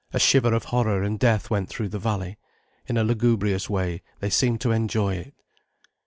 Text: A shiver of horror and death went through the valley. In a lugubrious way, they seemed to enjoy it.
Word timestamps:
A 0.13 0.17
shiver 0.19 0.51
of 0.51 0.63
horror 0.65 1.03
and 1.03 1.19
death 1.19 1.51
went 1.51 1.69
through 1.69 1.89
the 1.89 1.99
valley. 1.99 2.39
In 2.87 2.97
a 2.97 3.03
lugubrious 3.03 3.69
way, 3.69 4.01
they 4.19 4.31
seemed 4.31 4.59
to 4.61 4.71
enjoy 4.71 5.13
it. 5.13 5.35